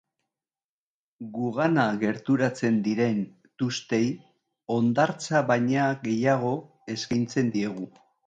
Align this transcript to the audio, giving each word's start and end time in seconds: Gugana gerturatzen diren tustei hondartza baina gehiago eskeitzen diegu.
Gugana 1.33 1.83
gerturatzen 2.03 2.79
diren 2.87 3.19
tustei 3.63 4.01
hondartza 4.77 5.45
baina 5.53 5.85
gehiago 6.09 6.57
eskeitzen 6.97 7.53
diegu. 7.59 7.87